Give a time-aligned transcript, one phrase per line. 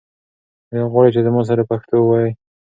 [0.71, 2.31] آیا غواړې چې زما سره پښتو ووایې؟